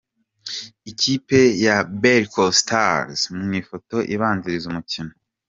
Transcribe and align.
Ikipe 0.91 1.39
ya 1.65 1.75
Berco 2.01 2.43
Stars 2.59 3.19
mu 3.41 3.51
ifoto 3.61 3.97
ibanziriza 4.13 4.65
umukino. 4.71 5.13